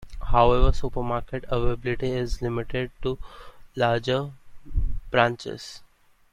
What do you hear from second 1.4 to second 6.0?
availability is limited to larger branches.